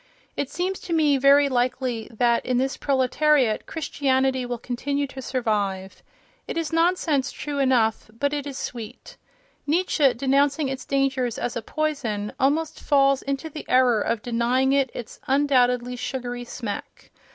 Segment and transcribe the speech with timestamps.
[0.35, 6.01] It seems to me very likely that, in this proletariat, Christianity will continue to survive.
[6.47, 9.17] It is nonsense, true enough, but it is sweet.
[9.67, 14.89] Nietzsche, denouncing its dangers as a poison, almost falls into the error of denying it
[14.95, 17.11] its undoubtedly sugary smack.